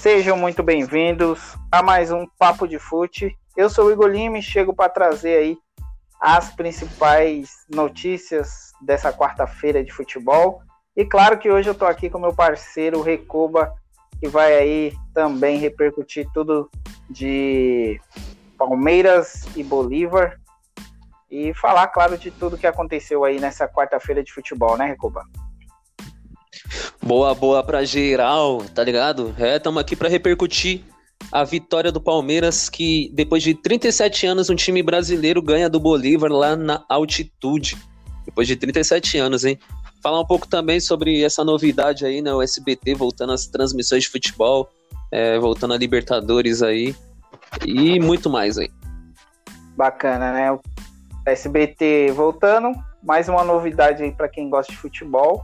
[0.00, 3.36] Sejam muito bem-vindos a mais um Papo de Fute.
[3.56, 5.58] Eu sou o Igor Lima e chego para trazer aí
[6.20, 10.62] as principais notícias dessa quarta-feira de futebol.
[10.96, 13.74] E claro que hoje eu estou aqui com meu parceiro Recoba,
[14.20, 16.70] que vai aí também repercutir tudo
[17.10, 18.00] de
[18.56, 20.38] Palmeiras e Bolívar
[21.28, 25.24] e falar, claro, de tudo que aconteceu aí nessa quarta-feira de futebol, né, Recoba?
[27.08, 29.34] Boa, boa pra geral, tá ligado?
[29.38, 30.84] É, estamos aqui para repercutir
[31.32, 36.30] a vitória do Palmeiras, que depois de 37 anos um time brasileiro ganha do Bolívar
[36.30, 37.78] lá na altitude.
[38.26, 39.58] Depois de 37 anos, hein?
[40.02, 42.30] Falar um pouco também sobre essa novidade aí, né?
[42.30, 44.68] O SBT voltando às transmissões de futebol,
[45.10, 46.94] é, voltando a Libertadores aí
[47.66, 48.68] e muito mais aí.
[49.74, 50.52] Bacana, né?
[50.52, 50.60] O
[51.24, 52.70] SBT voltando,
[53.02, 55.42] mais uma novidade aí para quem gosta de futebol.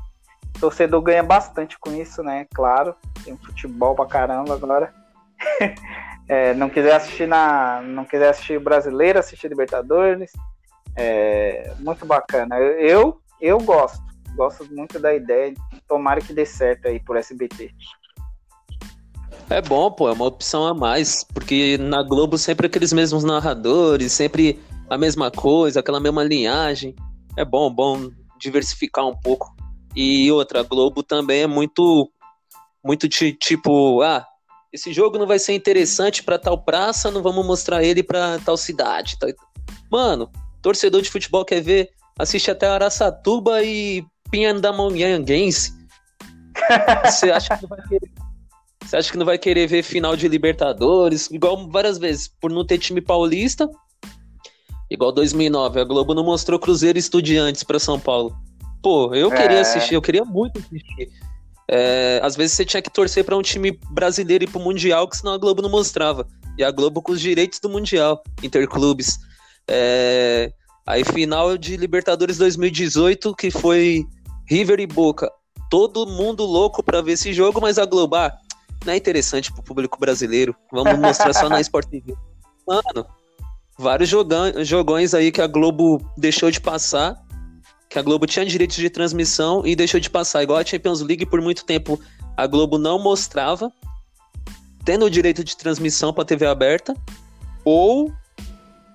[0.57, 2.47] O torcedor ganha bastante com isso, né?
[2.55, 4.93] Claro, tem futebol pra caramba agora.
[6.29, 10.33] é, não quiser assistir na, não quiser assistir brasileiro, assistir Libertadores,
[10.97, 12.59] é muito bacana.
[12.59, 14.03] Eu, eu gosto,
[14.37, 15.55] gosto muito da ideia.
[15.89, 17.75] Tomara que dê certo aí por SBT.
[19.51, 24.13] É bom, pô, é uma opção a mais, porque na Globo sempre aqueles mesmos narradores,
[24.13, 24.59] sempre
[24.89, 26.95] a mesma coisa, aquela mesma linhagem.
[27.37, 28.09] É bom, bom
[28.39, 29.54] diversificar um pouco.
[29.95, 32.11] E outra, a Globo também é muito
[32.83, 34.27] muito tipo, ah,
[34.71, 38.57] esse jogo não vai ser interessante para tal praça, não vamos mostrar ele para tal
[38.57, 39.17] cidade.
[39.91, 45.73] Mano, torcedor de futebol quer ver, assiste até Araçatuba e Pindamonhanguense.
[47.05, 48.11] Você acha que não vai querer
[48.85, 51.31] você acha que não vai querer ver final de Libertadores?
[51.31, 53.69] Igual várias vezes, por não ter time paulista.
[54.91, 58.37] Igual 2009, a Globo não mostrou Cruzeiro Estudiantes para São Paulo.
[58.85, 59.37] Pô, eu é...
[59.37, 61.11] queria assistir, eu queria muito assistir.
[61.67, 65.17] É, às vezes você tinha que torcer para um time brasileiro ir pro Mundial, que
[65.17, 66.27] senão a Globo não mostrava.
[66.59, 69.19] E a Globo com os direitos do Mundial, Interclubes.
[69.67, 70.53] É,
[70.87, 74.05] aí final de Libertadores 2018, que foi
[74.47, 75.33] River e Boca.
[75.71, 78.31] Todo mundo louco para ver esse jogo, mas a Globo, ah,
[78.85, 80.55] não é interessante pro público brasileiro.
[80.71, 82.15] Vamos mostrar só na Sport TV.
[82.69, 83.07] Mano,
[83.79, 87.24] vários jogões aí que a Globo deixou de passar,
[87.95, 90.43] que a Globo tinha direitos de transmissão e deixou de passar.
[90.43, 92.01] Igual a Champions League, por muito tempo
[92.37, 93.71] a Globo não mostrava,
[94.85, 96.93] tendo o direito de transmissão para TV aberta,
[97.65, 98.13] ou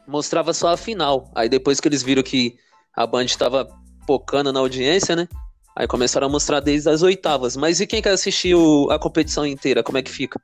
[0.05, 1.31] mostrava só a final.
[1.33, 2.57] Aí depois que eles viram que
[2.93, 3.69] a Band estava
[4.05, 5.29] focando na audiência, né?
[5.77, 7.55] Aí começaram a mostrar desde as oitavas.
[7.55, 9.81] Mas e quem quer assistir o, a competição inteira?
[9.81, 10.41] Como é que fica?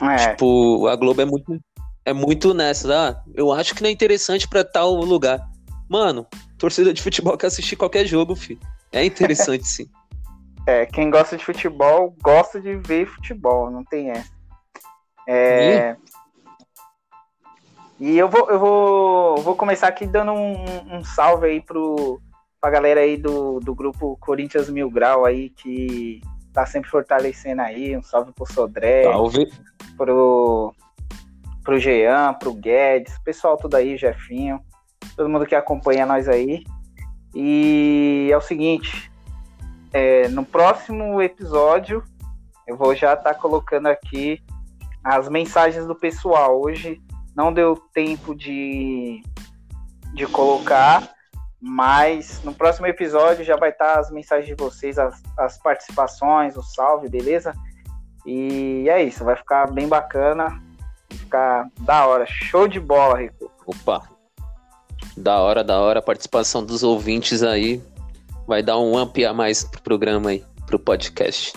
[0.00, 0.30] É.
[0.30, 1.60] Tipo, a Globo é muito,
[2.04, 2.92] é muito nessa.
[2.92, 5.40] Ah, eu acho que não é interessante para tal lugar.
[5.88, 6.26] Mano,
[6.62, 8.60] torcida de futebol quer assistir qualquer jogo, filho.
[8.92, 9.86] É interessante, sim.
[10.64, 14.30] É, quem gosta de futebol gosta de ver futebol, não tem essa.
[15.26, 15.96] É...
[17.98, 22.22] E eu vou, eu vou, vou começar aqui dando um, um salve aí pro,
[22.60, 26.20] pra galera aí do, do grupo Corinthians Mil Grau aí, que
[26.52, 27.96] tá sempre fortalecendo aí.
[27.96, 29.02] Um salve pro Sodré.
[29.02, 29.50] Salve.
[29.96, 30.72] Pro,
[31.64, 34.60] pro Jean, pro Guedes, pessoal tudo aí, Jefinho,
[35.16, 36.64] todo mundo que acompanha nós aí.
[37.34, 39.10] E é o seguinte,
[39.92, 42.02] é, no próximo episódio
[42.66, 44.42] eu vou já estar tá colocando aqui
[45.02, 46.60] as mensagens do pessoal.
[46.60, 47.00] Hoje
[47.34, 49.22] não deu tempo de,
[50.14, 51.10] de colocar,
[51.60, 56.62] mas no próximo episódio já vai estar as mensagens de vocês, as, as participações, o
[56.62, 57.54] salve, beleza?
[58.24, 60.62] E é isso, vai ficar bem bacana.
[61.08, 62.26] Vai ficar da hora.
[62.26, 63.50] Show de bola, Rico.
[63.66, 64.11] Opa!
[65.16, 67.82] Da hora, da hora a participação dos ouvintes aí.
[68.46, 71.52] Vai dar um amp a mais pro programa aí, pro podcast.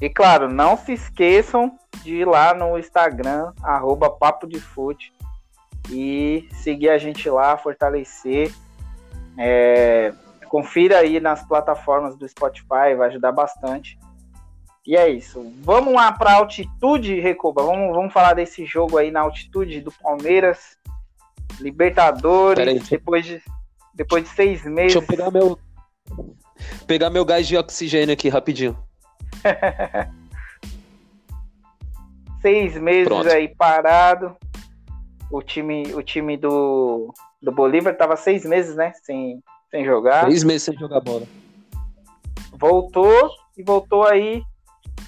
[0.00, 5.12] E claro, não se esqueçam de ir lá no Instagram, arroba Papo de Fute,
[5.90, 8.52] e seguir a gente lá, fortalecer.
[9.38, 10.12] É,
[10.48, 13.98] confira aí nas plataformas do Spotify, vai ajudar bastante.
[14.86, 15.52] E é isso.
[15.60, 17.62] Vamos lá para altitude, Recoba.
[17.62, 20.76] Vamos, vamos falar desse jogo aí na altitude do Palmeiras.
[21.58, 23.42] Libertadores, aí, depois, de,
[23.94, 24.94] depois de seis meses.
[24.94, 25.58] Deixa eu pegar meu,
[26.86, 28.76] pegar meu gás de oxigênio aqui rapidinho.
[32.40, 33.28] seis meses Pronto.
[33.28, 34.36] aí parado.
[35.30, 38.92] O time, o time do, do Bolívar tava seis meses, né?
[39.04, 40.24] Sem, sem jogar.
[40.26, 41.26] Seis meses sem jogar bola.
[42.52, 44.42] Voltou e voltou aí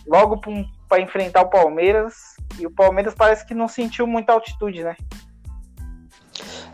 [0.07, 0.41] logo
[0.89, 2.15] para enfrentar o Palmeiras.
[2.59, 4.97] E o Palmeiras parece que não sentiu muita altitude, né?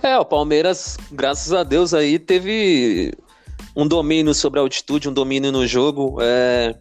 [0.02, 3.12] É, o Palmeiras, graças a Deus, aí teve
[3.74, 6.18] um domínio sobre a altitude, um domínio no jogo.
[6.20, 6.74] É...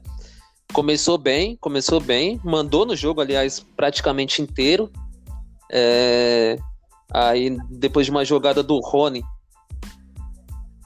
[0.72, 4.92] começou bem, começou bem, mandou no jogo, aliás, praticamente inteiro.
[5.72, 6.58] É,
[7.12, 9.24] aí, depois de uma jogada do Rony,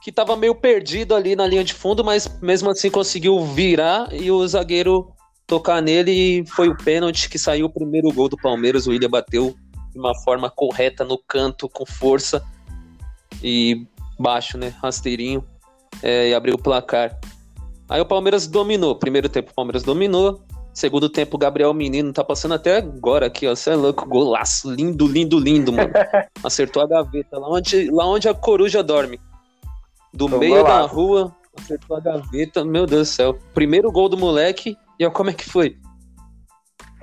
[0.02, 4.32] que estava meio perdido ali na linha de fundo, mas mesmo assim conseguiu virar e
[4.32, 5.12] o zagueiro
[5.46, 8.88] tocar nele e foi o pênalti que saiu o primeiro gol do Palmeiras.
[8.88, 9.56] O William bateu
[9.92, 12.44] de uma forma correta no canto, com força
[13.44, 13.86] e
[14.20, 14.74] baixo, né?
[14.82, 15.44] Rasteirinho
[16.02, 17.20] é, e abriu o placar.
[17.90, 18.96] Aí o Palmeiras dominou.
[18.96, 20.42] Primeiro tempo o Palmeiras dominou.
[20.74, 23.54] Segundo tempo, o Gabriel Menino tá passando até agora aqui, ó.
[23.54, 24.72] Você é louco, golaço.
[24.72, 25.92] Lindo, lindo, lindo, mano.
[26.42, 29.20] Acertou a gaveta, lá onde, lá onde a coruja dorme.
[30.14, 30.88] Do Tô meio golaço.
[30.88, 32.64] da rua, acertou a gaveta.
[32.64, 33.38] Meu Deus do céu.
[33.54, 34.78] Primeiro gol do moleque.
[34.98, 35.78] E olha como é que foi.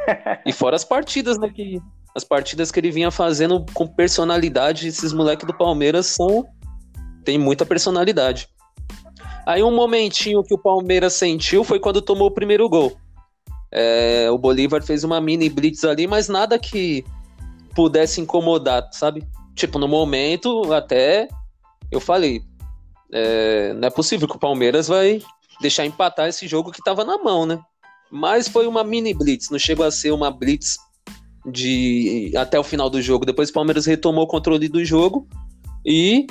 [0.46, 1.50] E fora as partidas, né?
[1.50, 1.82] Que,
[2.18, 4.88] as partidas que ele vinha fazendo com personalidade.
[4.88, 6.46] Esses moleques do Palmeiras são.
[7.24, 8.48] Tem muita personalidade.
[9.46, 12.96] Aí um momentinho que o Palmeiras sentiu foi quando tomou o primeiro gol.
[13.70, 17.04] É, o Bolívar fez uma mini blitz ali, mas nada que
[17.74, 19.26] pudesse incomodar, sabe?
[19.54, 21.28] Tipo, no momento, até
[21.90, 22.42] eu falei,
[23.12, 25.22] é, não é possível que o Palmeiras vai
[25.60, 27.58] deixar empatar esse jogo que tava na mão, né?
[28.10, 30.78] Mas foi uma mini blitz, não chegou a ser uma blitz
[31.50, 33.24] de até o final do jogo.
[33.24, 35.26] Depois o Palmeiras retomou o controle do jogo
[35.84, 36.26] e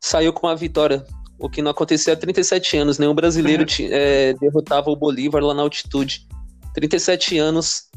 [0.00, 1.04] saiu com uma vitória
[1.38, 2.98] o que não acontecia há 37 anos.
[2.98, 6.26] Nenhum brasileiro é, derrotava o Bolívar lá na altitude.
[6.74, 7.88] 37 anos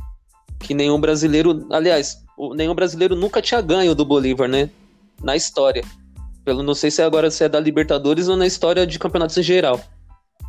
[0.59, 1.65] que nenhum brasileiro.
[1.71, 2.17] Aliás,
[2.55, 4.69] nenhum brasileiro nunca tinha ganho do Bolívar, né?
[5.21, 5.83] Na história.
[6.43, 9.43] Pelo, não sei se agora se é da Libertadores ou na história de campeonatos em
[9.43, 9.79] geral.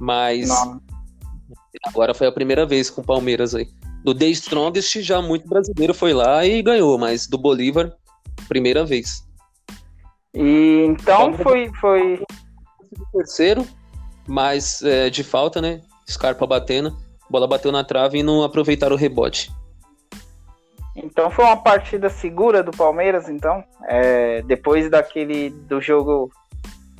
[0.01, 0.49] Mas.
[0.49, 0.81] Não.
[1.87, 3.69] Agora foi a primeira vez com o Palmeiras aí.
[4.05, 7.93] Do The Strongest já muito brasileiro foi lá e ganhou, mas do Bolívar,
[8.49, 9.27] primeira vez.
[10.35, 12.23] E então foi, foi
[13.13, 13.67] terceiro,
[14.27, 15.81] mas é, de falta, né?
[16.09, 16.97] Scarpa batendo,
[17.29, 19.51] bola bateu na trave e não aproveitaram o rebote.
[20.97, 23.63] Então foi uma partida segura do Palmeiras, então.
[23.87, 26.31] É, depois daquele do jogo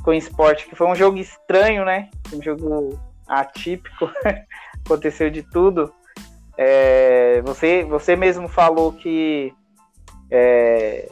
[0.03, 2.09] com o esporte, que foi um jogo estranho, né?
[2.33, 4.11] Um jogo atípico,
[4.87, 5.93] aconteceu de tudo.
[6.61, 9.55] É, você, você mesmo falou que
[10.29, 11.09] é,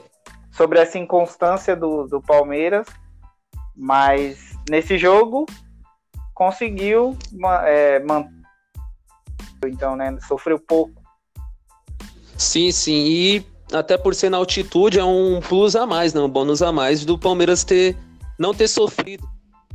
[0.51, 2.87] sobre essa inconstância do, do Palmeiras,
[3.77, 5.47] mas nesse jogo
[6.35, 7.17] conseguiu
[7.65, 8.35] é, manter.
[9.65, 10.19] Então, né?
[10.27, 11.01] Sofreu pouco.
[12.37, 13.07] Sim, sim.
[13.07, 16.21] E até por ser na altitude é um plus a mais, né?
[16.21, 17.97] Um bônus a mais do Palmeiras ter
[18.39, 19.27] não ter sofrido.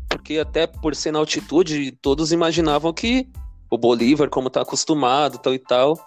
[0.10, 3.28] Porque até por ser na altitude, todos imaginavam que
[3.72, 5.98] o Bolívar, como está acostumado, tal e tal,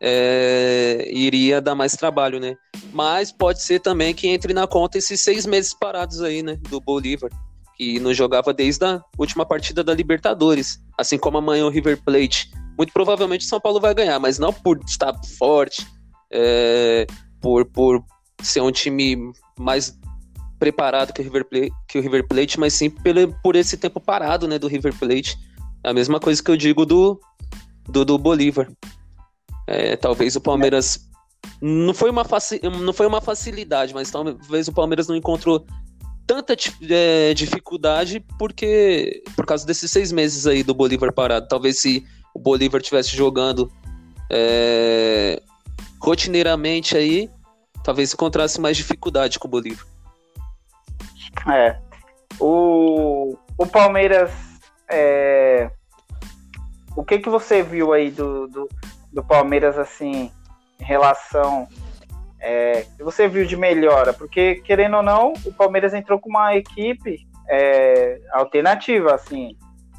[0.00, 2.54] é, iria dar mais trabalho, né?
[2.92, 6.58] Mas pode ser também que entre na conta esses seis meses parados aí, né?
[6.68, 7.30] Do Bolívar
[7.76, 10.78] que não jogava desde a última partida da Libertadores.
[10.98, 12.50] Assim como amanhã o River Plate.
[12.78, 15.86] Muito provavelmente o São Paulo vai ganhar, mas não por estar forte,
[16.30, 17.06] é,
[17.40, 18.04] por, por
[18.42, 19.96] ser um time mais
[20.58, 24.00] preparado que o River Plate, que o River Plate mas sim pelo, por esse tempo
[24.00, 25.36] parado né, do River Plate.
[25.84, 27.20] É a mesma coisa que eu digo do,
[27.86, 28.68] do, do Bolívar.
[29.66, 31.08] É, talvez o Palmeiras.
[31.60, 35.66] Não foi, uma faci, não foi uma facilidade, mas talvez o Palmeiras não encontrou
[36.26, 36.56] tanta
[36.90, 41.46] é, dificuldade porque por causa desses seis meses aí do Bolívar parado.
[41.46, 42.04] Talvez se
[42.34, 43.70] o Bolívar tivesse jogando
[44.30, 45.40] é,
[46.00, 47.28] rotineiramente aí,
[47.82, 49.86] talvez encontrasse mais dificuldade com o Bolívar.
[51.52, 51.78] É.
[52.40, 54.30] O, o Palmeiras.
[54.90, 55.70] É,
[56.96, 58.68] o que que você viu aí do, do,
[59.12, 60.30] do Palmeiras assim
[60.80, 61.68] em relação
[62.46, 64.12] é, você viu de melhora?
[64.12, 69.56] Porque, querendo ou não, o Palmeiras entrou com uma equipe é, alternativa, assim,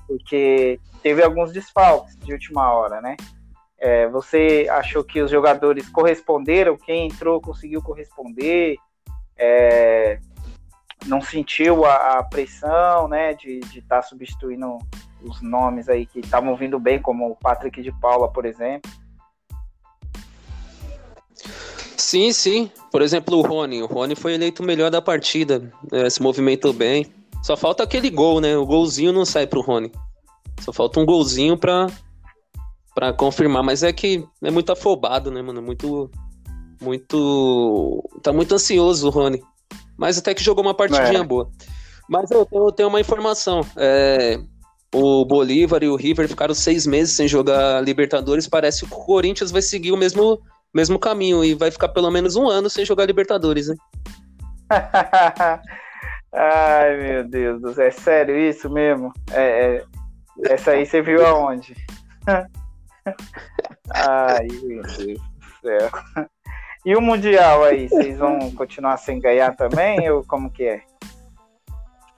[0.08, 3.18] porque teve alguns desfalques de última hora, né?
[3.80, 6.78] É, você achou que os jogadores corresponderam?
[6.78, 8.78] Quem entrou conseguiu corresponder?
[9.36, 10.20] É,
[11.06, 14.78] não sentiu a, a, pressão, né, de estar tá substituindo
[15.22, 18.92] os nomes aí que estavam vindo bem, como o Patrick de Paula, por exemplo?
[21.98, 22.72] Sim, sim.
[22.92, 23.82] Por exemplo, o Rony.
[23.82, 25.72] O Rony foi eleito o melhor da partida.
[25.92, 27.08] É, se movimentou bem.
[27.42, 28.56] Só falta aquele gol, né?
[28.56, 29.92] O golzinho não sai pro Rony.
[30.62, 31.88] Só falta um golzinho pra,
[32.94, 33.64] pra confirmar.
[33.64, 35.62] Mas é que é muito afobado, né, mano?
[35.62, 36.10] Muito.
[36.82, 38.04] Muito.
[38.22, 39.42] Tá muito ansioso o Rony.
[39.98, 41.24] Mas até que jogou uma partidinha é.
[41.24, 41.50] boa.
[42.10, 43.62] Mas eu, eu tenho uma informação.
[43.78, 44.40] É,
[44.94, 48.48] o Bolívar e o River ficaram seis meses sem jogar Libertadores.
[48.48, 50.42] Parece que o Corinthians vai seguir o mesmo
[50.74, 53.76] mesmo caminho e vai ficar pelo menos um ano sem jogar Libertadores, né?
[56.34, 59.14] Ai, meu Deus do céu, é sério isso mesmo?
[59.32, 59.86] É, é...
[60.48, 61.74] Essa aí você viu aonde?
[63.96, 66.28] Ai, meu Deus do céu.
[66.86, 70.84] E o Mundial aí, vocês vão continuar sem ganhar também, ou como que é?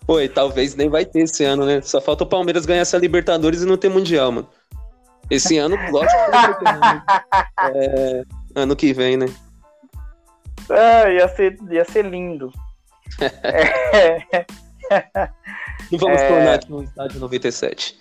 [0.05, 1.81] Oi, talvez nem vai ter esse ano, né?
[1.81, 4.49] Só falta o Palmeiras ganhar essa Libertadores e não ter Mundial, mano.
[5.31, 6.17] Esse ano, lógico
[6.59, 7.03] que né?
[7.75, 8.23] é,
[8.55, 9.27] ano que vem, né?
[10.69, 12.51] Ah, ia ser, ia ser lindo.
[13.21, 14.45] é.
[15.91, 16.27] Não vamos é...
[16.27, 17.97] tornar aqui no estádio 97.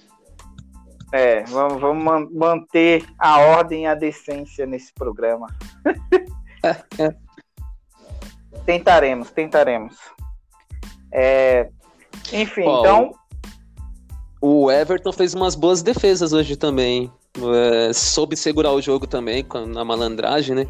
[1.12, 5.46] É, vamos, vamos manter a ordem e a decência nesse programa.
[8.64, 9.96] tentaremos, tentaremos.
[11.12, 11.68] É,
[12.32, 13.12] enfim, Bom, então.
[14.40, 17.10] O Everton fez umas boas defesas hoje também.
[17.36, 20.66] É, soube segurar o jogo também na malandragem, né?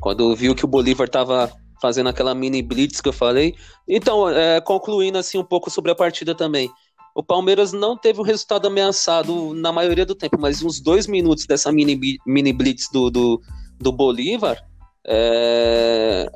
[0.00, 3.54] Quando viu que o Bolívar tava fazendo aquela mini blitz que eu falei.
[3.88, 6.70] Então, é, concluindo assim um pouco sobre a partida também.
[7.14, 11.46] O Palmeiras não teve o resultado ameaçado na maioria do tempo, mas uns dois minutos
[11.46, 13.40] dessa mini, mini blitz do, do,
[13.78, 14.62] do Bolívar,
[15.06, 16.30] é...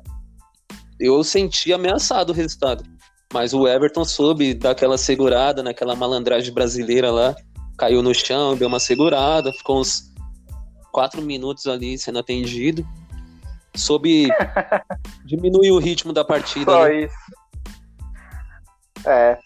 [0.98, 2.84] eu senti ameaçado o resultado.
[3.32, 7.34] Mas o Everton soube dar aquela segurada naquela malandragem brasileira lá.
[7.76, 10.12] Caiu no chão, deu uma segurada, ficou uns
[10.92, 12.86] quatro minutos ali sendo atendido.
[13.74, 14.28] Soube
[15.26, 16.70] diminuir o ritmo da partida.
[16.70, 17.00] Só né?
[17.02, 17.16] isso.
[19.04, 19.38] É,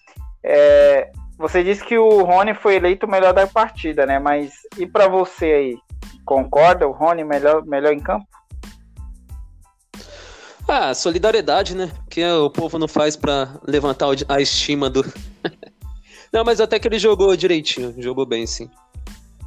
[0.45, 4.19] é, você disse que o Rony foi eleito o melhor da partida, né?
[4.19, 5.79] Mas e para você aí?
[6.25, 8.27] Concorda o Rony melhor, melhor em campo?
[10.69, 11.91] Ah, solidariedade, né?
[12.11, 15.03] Que o povo não faz para levantar a estima do.
[16.31, 18.71] não, mas até que ele jogou direitinho, jogou bem, sim.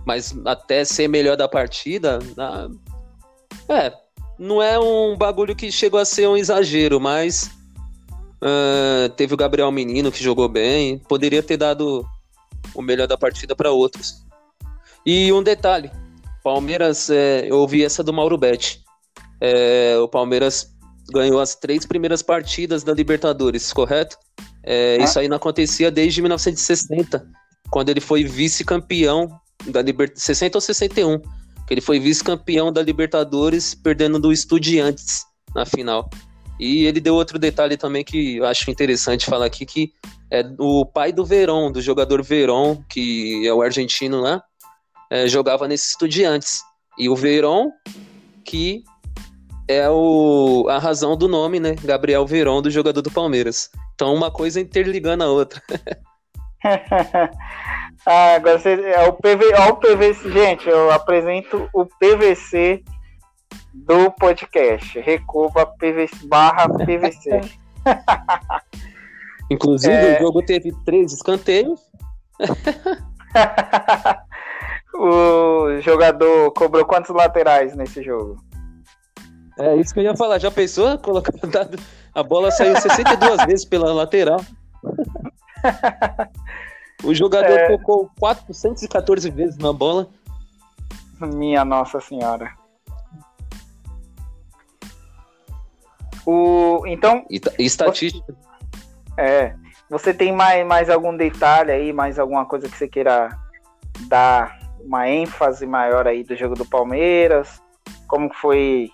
[0.04, 2.18] Mas até ser melhor da partida,
[3.70, 3.94] é,
[4.40, 7.52] não é um bagulho que chegou a ser um exagero, mas
[8.42, 12.04] uh, teve o Gabriel Menino que jogou bem, poderia ter dado
[12.74, 14.26] o melhor da partida para outros.
[15.06, 15.92] E um detalhe,
[16.44, 18.82] Palmeiras, é, eu ouvi essa do Mauro Betti.
[19.40, 20.71] É, o Palmeiras
[21.12, 24.18] ganhou as três primeiras partidas da Libertadores, correto?
[24.64, 25.04] É, ah.
[25.04, 27.26] Isso aí não acontecia desde 1960,
[27.70, 29.28] quando ele foi vice-campeão
[29.68, 30.24] da Libertadores.
[30.24, 35.26] 60 ou 61, que ele foi vice-campeão da Libertadores, perdendo do Estudiantes
[35.56, 36.10] na final.
[36.60, 39.92] E ele deu outro detalhe também que eu acho interessante falar aqui, que
[40.30, 44.44] é o pai do Verón, do jogador Verón, que é o argentino lá,
[45.10, 46.62] é, jogava nesses Estudiantes.
[46.98, 47.70] E o Verón,
[48.46, 48.84] que
[49.76, 51.76] é o, a razão do nome, né?
[51.84, 53.70] Gabriel Verón, do jogador do Palmeiras.
[53.96, 55.62] Então, uma coisa interligando a outra.
[58.06, 60.32] ah, agora você, é o, PV, é o PVC.
[60.32, 62.84] Gente, eu apresento o PVC
[63.74, 65.00] do podcast.
[65.00, 67.42] Recuba PVC, barra PVC.
[69.50, 70.18] Inclusive, é...
[70.18, 71.82] o jogo teve três escanteios.
[74.94, 78.38] o jogador cobrou quantos laterais nesse jogo?
[79.58, 80.40] É isso que eu ia falar.
[80.40, 80.98] Já pensou?
[80.98, 81.34] Colocar
[82.14, 84.42] a bola saiu 62 vezes pela lateral.
[87.04, 87.78] O jogador é...
[87.78, 90.08] tocou 414 vezes na bola.
[91.20, 92.52] Minha Nossa Senhora.
[96.26, 97.26] O, então.
[97.58, 98.36] Estatística.
[99.18, 99.56] É.
[99.90, 103.30] Você tem mais, mais algum detalhe aí, mais alguma coisa que você queira
[104.08, 107.62] dar uma ênfase maior aí do jogo do Palmeiras?
[108.08, 108.90] Como foi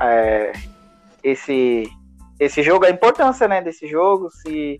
[0.00, 0.52] é,
[1.22, 1.84] esse,
[2.38, 4.78] esse jogo, a importância né, desse jogo, se,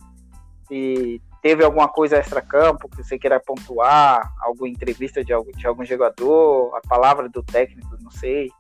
[0.66, 5.84] se teve alguma coisa extra-campo que você queira pontuar, alguma entrevista de algum, de algum
[5.84, 8.50] jogador, a palavra do técnico, não sei.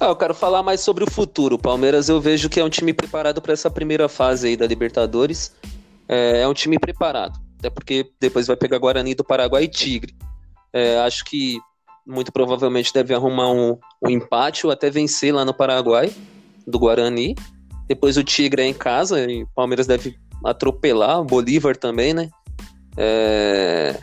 [0.00, 1.56] Ah, eu quero falar mais sobre o futuro.
[1.56, 4.66] O Palmeiras eu vejo que é um time preparado para essa primeira fase aí da
[4.66, 5.54] Libertadores.
[6.08, 10.14] É, é, um time preparado, até porque depois vai pegar Guarani do Paraguai e Tigre.
[10.72, 11.60] É, acho que
[12.10, 16.12] muito provavelmente deve arrumar um, um empate ou até vencer lá no Paraguai,
[16.66, 17.34] do Guarani.
[17.88, 22.28] Depois o Tigre é em casa e o Palmeiras deve atropelar, o Bolívar também, né?
[22.96, 23.98] É...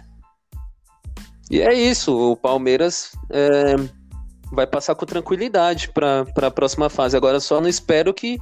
[1.50, 3.76] E é isso, o Palmeiras é...
[4.52, 7.16] vai passar com tranquilidade para a próxima fase.
[7.16, 8.38] Agora só não espero que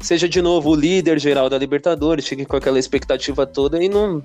[0.00, 4.22] seja de novo o líder geral da Libertadores, chegue com aquela expectativa toda e não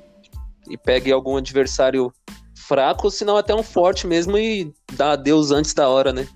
[0.69, 2.13] e pegue algum adversário
[2.55, 6.27] fraco, senão até um forte mesmo e dá adeus antes da hora, né?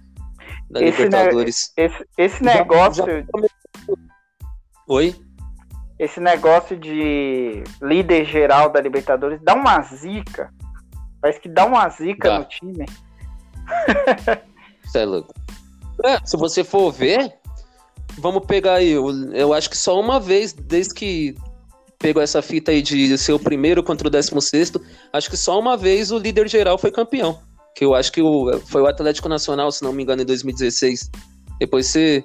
[0.70, 1.74] Da esse Libertadores.
[1.78, 3.06] Ne esse, esse negócio.
[3.06, 3.98] Já, já...
[4.88, 5.16] Oi?
[6.00, 10.54] Esse negócio de líder geral da Libertadores dá uma zica.
[11.22, 12.40] Parece que dá uma zica dá.
[12.40, 12.86] no time.
[14.84, 15.34] Você é louco.
[16.06, 17.34] É, se você for ver,
[18.20, 18.92] vamos pegar aí.
[18.92, 21.36] Eu, eu acho que só uma vez, desde que
[22.00, 24.82] pegou essa fita aí de ser o primeiro contra o décimo sexto.
[25.12, 27.39] Acho que só uma vez o líder geral foi campeão.
[27.75, 31.10] Que eu acho que o, foi o Atlético Nacional, se não me engano, em 2016.
[31.60, 32.24] Depois você,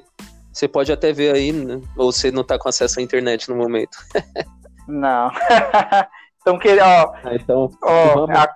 [0.52, 1.80] você pode até ver aí, né?
[1.96, 3.96] ou você não tá com acesso à internet no momento.
[4.88, 5.30] não.
[6.40, 8.48] então, que, ó, ah, então, ó, a,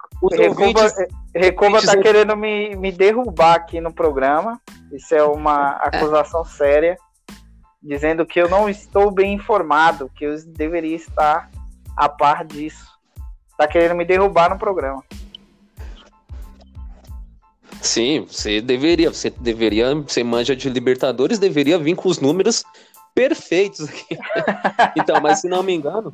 [1.86, 4.60] tá querendo me, me derrubar aqui no programa.
[4.92, 6.96] Isso é uma acusação séria
[7.82, 11.50] dizendo que eu não estou bem informado, que eu deveria estar
[11.96, 12.86] a par disso.
[13.56, 15.02] Tá querendo me derrubar no programa.
[17.80, 22.64] Sim, você deveria, você deveria, você manja de Libertadores, deveria vir com os números
[23.14, 24.18] perfeitos aqui.
[24.96, 26.12] então, mas se não me engano,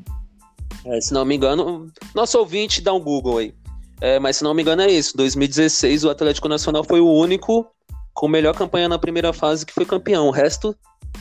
[0.84, 3.54] é, se não me engano, nosso ouvinte dá um Google aí.
[4.00, 5.16] É, mas se não me engano é isso.
[5.16, 7.66] 2016 o Atlético Nacional foi o único
[8.12, 10.26] com melhor campanha na primeira fase que foi campeão.
[10.26, 10.76] O resto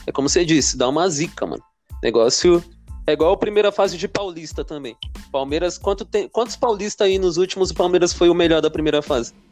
[0.05, 1.63] é como você disse, dá uma zica, mano.
[2.03, 2.63] Negócio
[3.07, 4.95] é igual a primeira fase de Paulista também.
[5.31, 9.01] Palmeiras, quanto tem, quantos paulistas aí nos últimos o Palmeiras foi o melhor da primeira
[9.01, 9.33] fase?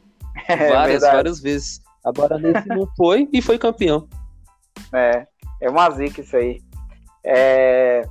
[0.48, 1.16] É, várias, verdade.
[1.16, 1.82] várias vezes.
[2.04, 4.08] Agora nesse não foi e foi campeão.
[4.94, 5.28] É,
[5.62, 6.62] é uma zica isso aí.
[7.26, 8.08] É...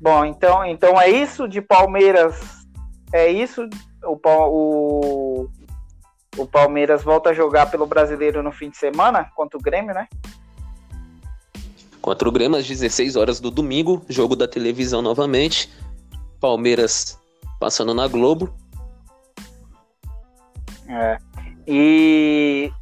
[0.00, 2.40] Bom, então, então é isso de Palmeiras.
[3.12, 3.68] É isso.
[4.02, 5.48] O, o,
[6.38, 10.08] o Palmeiras volta a jogar pelo brasileiro no fim de semana contra o Grêmio, né?
[12.02, 15.72] Contra o Grêmio às 16 horas do domingo, jogo da televisão novamente.
[16.40, 17.16] Palmeiras
[17.60, 18.52] passando na Globo.
[20.88, 21.16] É.
[21.64, 22.72] E,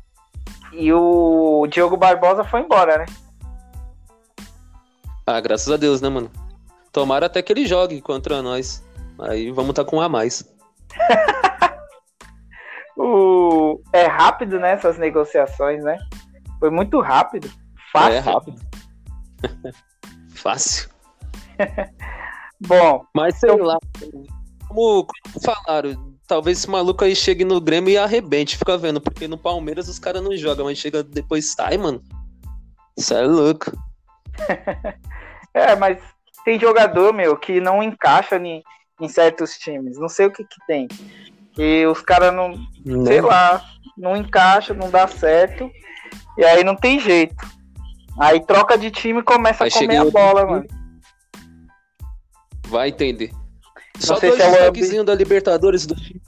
[0.72, 3.06] e o Diogo Barbosa foi embora, né?
[5.26, 6.30] Ah, graças a Deus, né, mano?
[6.90, 8.82] Tomara até que ele jogue contra nós.
[9.18, 10.50] Aí vamos estar tá com um a mais.
[12.96, 13.78] o...
[13.92, 14.72] É rápido, né?
[14.72, 15.98] Essas negociações, né?
[16.58, 17.50] Foi muito rápido.
[17.92, 18.14] Fácil.
[18.14, 18.69] É rápido.
[20.34, 20.90] Fácil.
[22.60, 23.04] Bom.
[23.14, 23.62] Mas sei eu...
[23.62, 23.78] lá.
[24.68, 29.26] Como, como falaram, talvez esse maluco aí chegue no Grêmio e arrebente, fica vendo, porque
[29.26, 32.02] no Palmeiras os caras não jogam, mas chega depois sai, mano.
[32.96, 33.72] Isso é louco.
[35.54, 35.98] é, mas
[36.44, 38.62] tem jogador, meu, que não encaixa em,
[39.00, 39.98] em certos times.
[39.98, 40.86] Não sei o que que tem.
[41.58, 43.62] E os caras não, não, sei lá,
[43.96, 45.70] não encaixa, não dá certo.
[46.38, 47.34] E aí não tem jeito.
[48.20, 50.66] Aí troca de time e começa aí a comer a bola, mano.
[52.68, 53.32] Vai entender.
[53.32, 56.20] Não Só dois é destaquezinhos da Libertadores do time.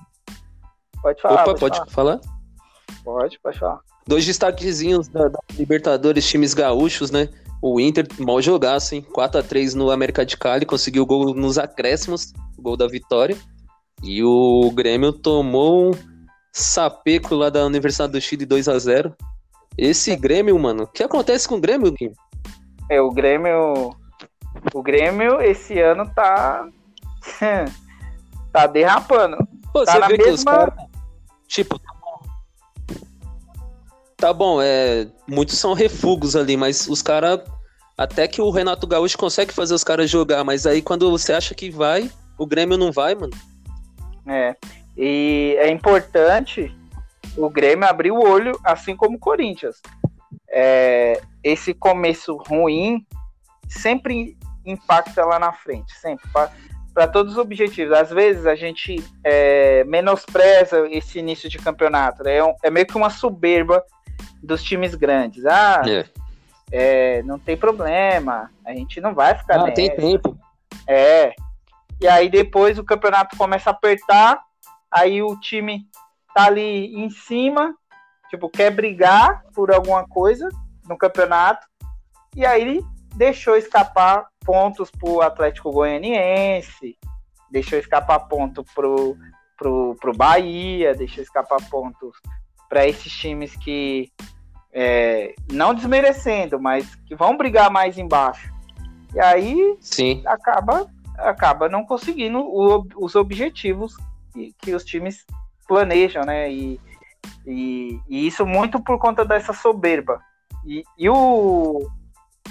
[1.02, 1.42] Pode falar.
[1.42, 1.90] Opa, pode, falar.
[1.90, 2.20] falar?
[3.04, 3.80] Pode, pode falar.
[4.06, 7.28] Dois destaquezinhos da, da, Libertadores, times gaúchos, né?
[7.60, 9.06] O Inter, mal jogaço, hein?
[9.14, 13.36] 4x3 no América de Cali, conseguiu o gol nos acréscimos, o gol da vitória.
[14.02, 15.98] E o Grêmio tomou um
[16.52, 19.14] sapeco lá da Universidade do Chile 2 a 0
[19.76, 22.12] esse Grêmio, mano, o que acontece com o Grêmio, Kim?
[22.90, 23.90] É, o Grêmio.
[24.74, 26.68] O Grêmio esse ano tá.
[28.52, 29.36] tá derrapando.
[29.72, 30.24] Pô, tá você vê mesma...
[30.24, 30.74] que os caras.
[31.48, 32.20] Tipo, tá bom.
[34.16, 35.08] Tá bom, é.
[35.26, 37.40] Muitos são refugos ali, mas os caras.
[37.96, 41.54] Até que o Renato Gaúcho consegue fazer os caras jogar, mas aí quando você acha
[41.54, 43.32] que vai, o Grêmio não vai, mano.
[44.26, 44.56] É.
[44.96, 46.74] E é importante
[47.36, 49.80] o Grêmio abriu o olho, assim como o Corinthians.
[50.50, 53.06] É, esse começo ruim
[53.68, 56.28] sempre impacta lá na frente, sempre,
[56.94, 57.96] para todos os objetivos.
[57.96, 62.36] Às vezes a gente é, menospreza esse início de campeonato, né?
[62.36, 63.82] é, um, é, meio que uma soberba
[64.42, 65.44] dos times grandes.
[65.46, 66.04] Ah, é.
[66.70, 69.74] é não tem problema, a gente não vai ficar ah, nessa.
[69.74, 70.36] tem tempo.
[70.86, 71.34] É,
[72.00, 74.40] e aí depois o campeonato começa a apertar,
[74.90, 75.86] aí o time
[76.34, 77.74] tá ali em cima,
[78.30, 80.48] tipo, quer brigar por alguma coisa
[80.88, 81.66] no campeonato,
[82.34, 82.82] e aí
[83.14, 86.96] deixou escapar pontos pro Atlético Goianiense,
[87.50, 89.16] deixou escapar ponto pro,
[89.56, 92.16] pro, pro Bahia, deixou escapar pontos
[92.68, 94.10] para esses times que
[94.72, 98.50] é, não desmerecendo, mas que vão brigar mais embaixo.
[99.14, 100.22] E aí Sim.
[100.24, 103.94] acaba acaba não conseguindo o, os objetivos
[104.32, 105.24] que, que os times
[105.72, 106.52] planejam, né?
[106.52, 106.78] E,
[107.46, 110.20] e, e, isso muito por conta dessa soberba.
[110.66, 111.88] E, e o,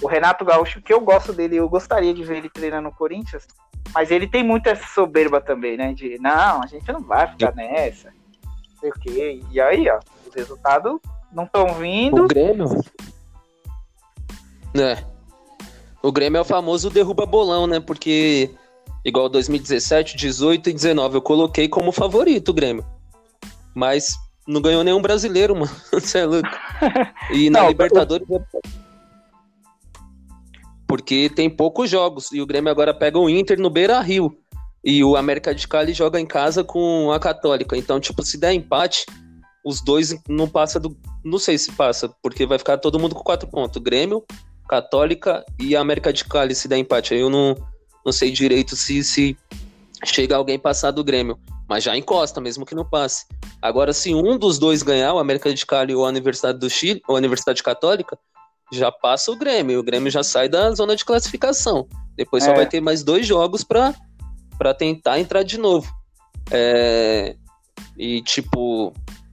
[0.01, 3.45] o, Renato Gaúcho, que eu gosto dele, eu gostaria de ver ele treinando no Corinthians,
[3.93, 5.93] mas ele tem muito essa soberba também, né?
[5.93, 9.41] De não, a gente não vai ficar nessa, não sei o quê.
[9.51, 10.99] E aí, ó, os resultados
[11.31, 12.23] não estão vindo.
[12.23, 12.65] O Grêmio.
[14.73, 14.97] É.
[16.01, 17.79] O Grêmio é o famoso derruba bolão, né?
[17.79, 18.49] Porque
[19.05, 22.83] igual 2017, 18 e 19 eu coloquei como favorito o Grêmio.
[23.73, 24.15] Mas
[24.47, 25.71] não ganhou nenhum brasileiro, mano.
[25.91, 26.49] Você é louco.
[27.33, 28.27] E na não, Libertadores.
[28.29, 28.43] Eu...
[30.87, 32.31] Porque tem poucos jogos.
[32.31, 34.37] E o Grêmio agora pega o Inter no Beira Rio.
[34.83, 37.77] E o América de Cali joga em casa com a Católica.
[37.77, 39.05] Então, tipo, se der empate,
[39.63, 40.97] os dois não passa do.
[41.23, 43.81] Não sei se passa, porque vai ficar todo mundo com quatro pontos.
[43.81, 44.25] Grêmio,
[44.67, 47.13] Católica e América de Cali se der empate.
[47.13, 47.55] Aí eu não,
[48.03, 49.37] não sei direito se, se
[50.03, 51.39] chega alguém passar do Grêmio.
[51.71, 53.25] Mas já encosta, mesmo que não passe.
[53.61, 57.01] Agora, se um dos dois ganhar, o América de Cali ou a Universidade do Chile,
[57.07, 58.19] ou a Universidade Católica,
[58.73, 59.79] já passa o Grêmio.
[59.79, 61.87] O Grêmio já sai da zona de classificação.
[62.17, 62.47] Depois é.
[62.47, 63.93] só vai ter mais dois jogos para
[64.57, 65.89] para tentar entrar de novo.
[66.51, 67.37] É,
[67.97, 68.91] e, tipo,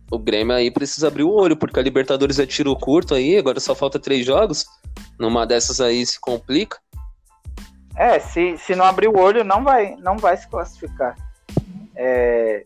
[0.09, 3.59] o Grêmio aí precisa abrir o olho, porque a Libertadores é tiro curto aí, agora
[3.59, 4.65] só falta três jogos.
[5.19, 6.79] Numa dessas aí se complica.
[7.97, 11.17] É, se, se não abrir o olho, não vai, não vai se classificar.
[12.01, 12.63] É,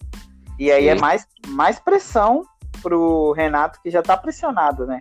[0.58, 0.98] e aí é Sim.
[0.98, 2.44] é mais, mais pressão
[2.82, 5.00] pro Renato, que já tá pressionado, né?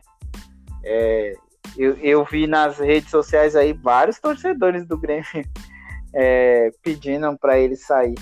[0.84, 1.34] É,
[1.78, 5.26] eu, eu vi nas redes sociais aí vários torcedores do Grêmio
[6.16, 8.16] é, pedindo para ele sair.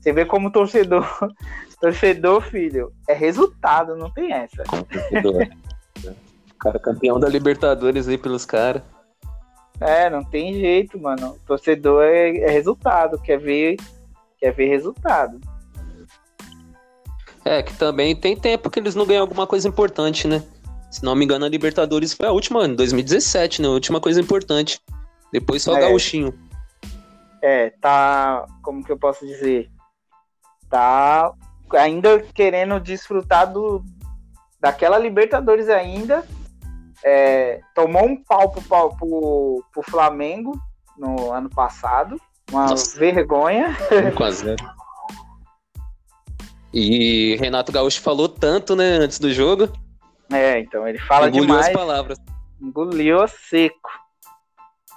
[0.00, 1.04] Você vê como torcedor,
[1.80, 4.62] torcedor, filho, é resultado, não tem essa.
[6.58, 8.82] cara campeão da Libertadores aí pelos caras.
[9.80, 11.36] É, não tem jeito, mano.
[11.46, 13.76] torcedor é, é, resultado, quer ver,
[14.38, 15.40] quer ver resultado.
[17.44, 20.42] É, que também tem tempo que eles não ganham alguma coisa importante, né?
[20.90, 23.68] Se não me engano, a Libertadores foi a última, em 2017, né?
[23.68, 24.80] A última coisa importante.
[25.32, 25.80] Depois só o é.
[25.80, 26.38] Gauchinho.
[27.42, 28.46] É, tá.
[28.62, 29.70] Como que eu posso dizer?
[30.68, 31.32] Tá
[31.74, 33.84] ainda querendo desfrutar do,
[34.60, 36.24] daquela Libertadores ainda.
[37.04, 40.58] É, tomou um pau pro, pro, pro Flamengo
[40.96, 42.20] no ano passado.
[42.50, 42.98] Uma Nossa.
[42.98, 43.76] vergonha.
[44.18, 44.56] 1 a 0.
[46.72, 49.68] E Renato Gaúcho falou tanto, né, antes do jogo.
[50.30, 51.66] É, então ele fala Engoliu demais.
[51.66, 52.18] as palavras.
[52.60, 53.90] Engoliu seco.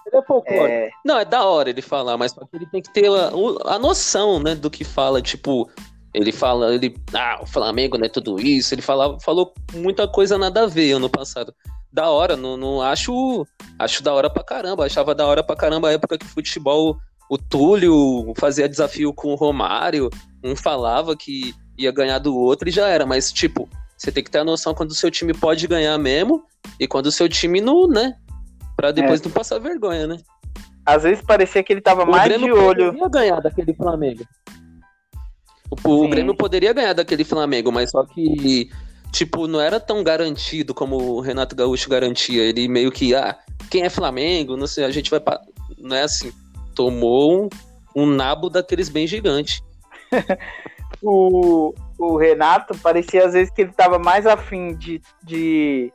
[0.05, 0.71] Ele é folclore.
[0.71, 0.89] É...
[1.05, 3.31] Não, é da hora ele falar, mas ele tem que ter a,
[3.73, 5.21] a noção, né, do que fala.
[5.21, 5.69] Tipo,
[6.13, 8.73] ele fala, ele, ah, o Flamengo não é tudo isso.
[8.73, 11.53] Ele falava, falou muita coisa nada a ver ano passado.
[11.91, 13.45] Da hora, não, não acho,
[13.77, 14.85] acho da hora pra caramba.
[14.85, 16.97] Achava da hora pra caramba a época que o futebol,
[17.31, 20.09] o Túlio fazia desafio com o Romário,
[20.43, 23.05] um falava que ia ganhar do outro e já era.
[23.05, 26.43] Mas, tipo, você tem que ter a noção quando o seu time pode ganhar mesmo
[26.77, 28.17] e quando o seu time não, né?
[28.75, 29.23] Pra depois é.
[29.23, 30.17] não passar vergonha, né?
[30.85, 32.85] Às vezes parecia que ele tava o mais Grêmio de olho.
[32.87, 34.25] Poderia ganhar daquele Flamengo.
[35.85, 38.69] O, o Grêmio poderia ganhar daquele Flamengo, mas só que,
[39.09, 42.43] tipo, não era tão garantido como o Renato Gaúcho garantia.
[42.43, 43.39] Ele meio que, ah,
[43.69, 44.57] quem é Flamengo?
[44.57, 45.21] Não sei, a gente vai.
[45.21, 45.39] Pa...
[45.77, 46.33] Não é assim.
[46.75, 47.49] Tomou um,
[47.95, 49.63] um nabo daqueles bem gigante.
[51.01, 55.91] o, o Renato parecia às vezes que ele tava mais afim de, de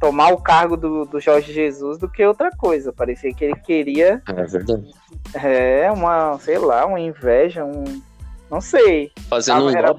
[0.00, 2.92] tomar o cargo do, do Jorge Jesus do que outra coisa.
[2.92, 4.22] Parecia que ele queria.
[4.26, 4.90] É verdade.
[5.34, 8.02] É, uma, sei lá, uma inveja, um.
[8.50, 9.12] Não sei.
[9.28, 9.94] Fazendo um era...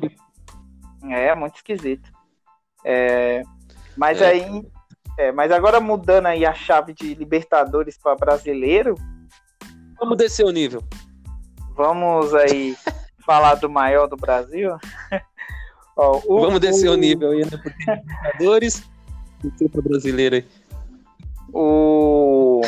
[1.10, 2.12] É, muito esquisito.
[2.84, 3.44] É,
[3.96, 4.28] mas é.
[4.28, 4.66] aí.
[5.18, 8.96] É, mas agora mudando aí a chave de Libertadores para brasileiro.
[10.02, 10.84] Vamos descer o nível.
[11.76, 12.76] Vamos aí
[13.24, 14.72] falar do maior do Brasil.
[15.96, 17.58] Ó, o, Vamos descer o, o nível aí, né?
[17.62, 18.92] Porque Libertadores
[19.44, 20.46] Desculpa brasileira
[21.54, 22.62] O...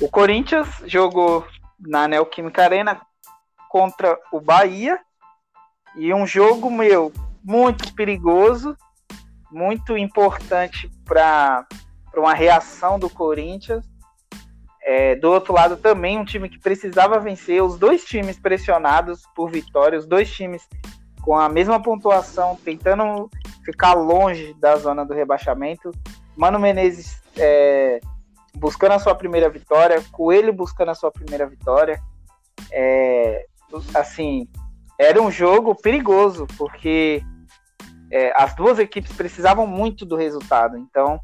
[0.00, 1.46] o Corinthians jogou
[1.78, 3.00] na Neoquímica Arena
[3.68, 5.00] contra o Bahia
[5.96, 7.12] e um jogo meu
[7.44, 8.76] muito perigoso,
[9.50, 11.66] muito importante para
[12.16, 13.84] uma reação do Corinthians.
[14.84, 19.50] É, do outro lado também um time que precisava vencer, os dois times pressionados por
[19.50, 20.66] vitória, os dois times
[21.22, 23.30] com a mesma pontuação, tentando
[23.64, 25.92] ficar longe da zona do rebaixamento.
[26.36, 28.00] Mano Menezes é,
[28.56, 32.02] buscando a sua primeira vitória, Coelho buscando a sua primeira vitória.
[32.72, 33.46] É,
[33.94, 34.48] assim,
[34.98, 37.22] era um jogo perigoso, porque
[38.10, 40.76] é, as duas equipes precisavam muito do resultado.
[40.76, 41.20] Então,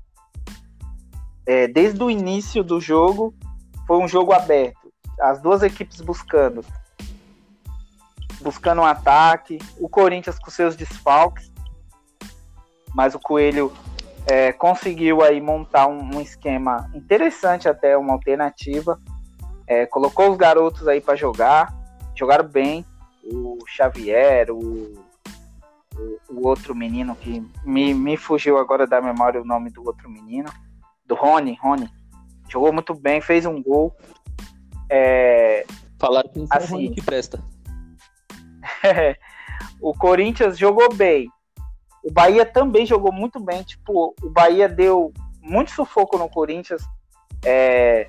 [1.46, 3.34] é, desde o início do jogo,
[3.88, 4.92] foi um jogo aberto.
[5.20, 6.64] As duas equipes buscando
[8.40, 9.58] buscando um ataque.
[9.78, 11.50] O Corinthians com seus desfalques,
[12.94, 13.72] mas o Coelho
[14.26, 18.98] é, conseguiu aí montar um, um, esquema interessante, até uma alternativa.
[19.66, 21.74] É, colocou os garotos aí para jogar,
[22.14, 22.84] jogaram bem.
[23.30, 25.04] O Xavier, o,
[26.30, 30.48] o, outro menino que me, me fugiu agora da memória o nome do outro menino,
[31.04, 31.90] do Rony, Rony,
[32.48, 33.94] jogou muito bem, fez um gol.
[34.90, 35.66] É,
[35.98, 37.42] Falaram que, assim, que presta.
[39.80, 41.30] o Corinthians jogou bem.
[42.04, 43.62] O Bahia também jogou muito bem.
[43.62, 46.82] Tipo, o Bahia deu muito sufoco no Corinthians.
[47.44, 48.08] É,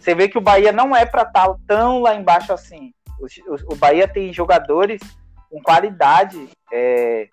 [0.00, 2.92] você vê que o Bahia não é para estar tá tão lá embaixo assim.
[3.20, 5.00] O, o, o, Bahia tem jogadores
[5.50, 6.48] com qualidade.
[6.72, 7.28] É,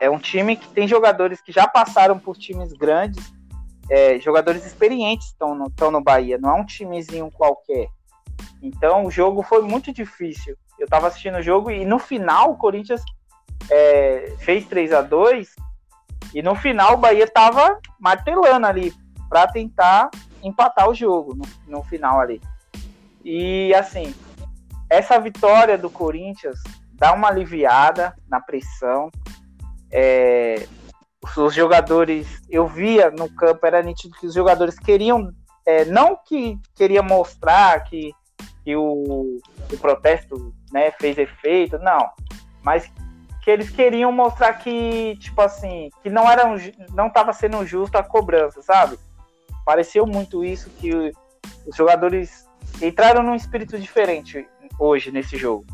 [0.00, 3.32] é um time que tem jogadores que já passaram por times grandes,
[3.90, 7.88] é, jogadores experientes estão no, estão no Bahia, não é um timezinho qualquer.
[8.62, 10.56] Então o jogo foi muito difícil.
[10.78, 13.02] Eu estava assistindo o jogo e no final o Corinthians
[13.70, 15.54] é, fez 3 a 2
[16.34, 18.92] e no final o Bahia estava martelando ali
[19.28, 20.10] para tentar
[20.42, 22.40] empatar o jogo no, no final ali.
[23.24, 24.14] E assim,
[24.88, 29.10] essa vitória do Corinthians dá uma aliviada na pressão.
[29.90, 30.66] É,
[31.36, 35.32] os jogadores, eu via no campo, era nítido que os jogadores queriam,
[35.66, 38.12] é, não que queria mostrar que,
[38.64, 39.38] que o,
[39.72, 42.10] o protesto né, fez efeito, não,
[42.62, 42.90] mas
[43.42, 46.44] que eles queriam mostrar que, tipo assim, que não era
[46.92, 48.98] não estava sendo justo a cobrança, sabe?
[49.64, 51.12] Pareceu muito isso que
[51.66, 52.46] os jogadores
[52.80, 54.46] entraram num espírito diferente
[54.78, 55.64] hoje nesse jogo.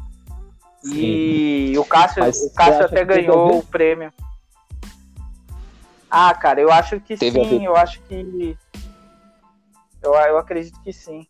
[0.83, 0.93] Sim.
[0.95, 4.13] E o Cássio, o Cássio até ganhou o prêmio.
[6.17, 8.57] Ah, cara, eu acho que teve sim, eu acho que.
[10.01, 11.27] Eu, eu acredito que sim.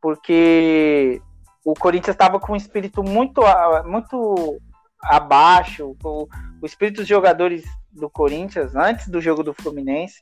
[0.00, 1.22] Porque
[1.64, 3.40] o Corinthians estava com um espírito muito,
[3.86, 4.60] muito
[5.00, 5.96] abaixo.
[6.02, 6.28] O,
[6.60, 10.20] o espírito dos jogadores do Corinthians, antes do jogo do Fluminense,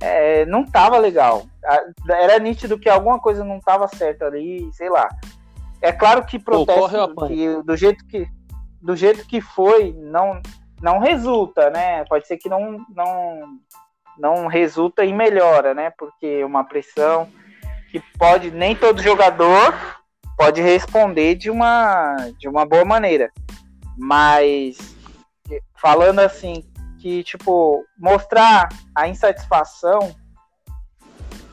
[0.00, 1.46] é, não tava legal.
[2.08, 5.08] Era nítido que alguma coisa não tava certa ali, sei lá.
[5.80, 8.28] É claro que protesto Pô, que, do jeito que
[8.82, 10.40] do jeito que foi não
[10.80, 12.04] não resulta, né?
[12.04, 13.58] Pode ser que não não
[14.18, 15.90] não resulta em melhora, né?
[15.90, 17.28] Porque uma pressão
[17.90, 19.74] que pode nem todo jogador
[20.36, 23.30] pode responder de uma de uma boa maneira.
[23.96, 24.96] Mas
[25.76, 26.64] falando assim,
[26.98, 30.14] que tipo, mostrar a insatisfação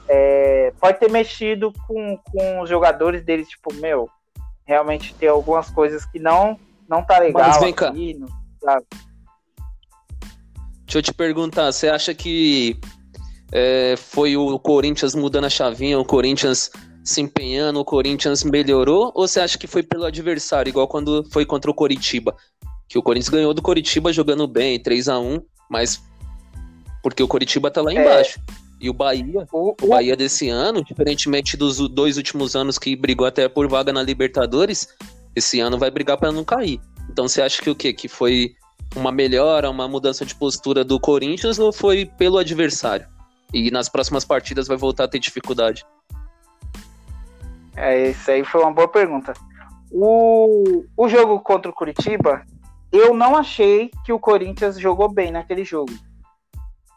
[0.07, 4.09] é, pode ter mexido com, com os jogadores deles, tipo, meu,
[4.65, 7.89] realmente ter algumas coisas que não não tá legal Mas vem cá.
[7.89, 8.27] Aqui, não,
[8.62, 8.86] sabe?
[10.93, 12.77] Deixa eu te perguntar, você acha que
[13.51, 16.69] é, foi o Corinthians mudando a chavinha, o Corinthians
[17.03, 19.12] se empenhando, o Corinthians melhorou?
[19.15, 22.36] Ou você acha que foi pelo adversário, igual quando foi contra o Coritiba?
[22.88, 25.99] Que o Corinthians ganhou do Coritiba jogando bem, 3 a 1 mas
[27.01, 27.95] porque o Coritiba tá lá é.
[27.95, 28.39] embaixo.
[28.47, 28.53] É...
[28.79, 33.25] E o Bahia, o, o Bahia desse ano, diferentemente dos dois últimos anos que brigou
[33.25, 34.89] até por vaga na Libertadores,
[35.36, 36.79] esse ano vai brigar para não cair.
[37.10, 37.91] Então você acha que o quê?
[37.93, 38.53] Que foi
[38.95, 43.08] uma melhora, uma mudança de postura do Corinthians ou foi pelo adversário?
[43.53, 45.86] E nas próximas partidas vai voltar a ter dificuldade?
[47.75, 49.34] É, isso aí foi uma boa pergunta.
[49.91, 52.43] O, o jogo contra o Curitiba,
[52.91, 55.93] eu não achei que o Corinthians jogou bem naquele jogo.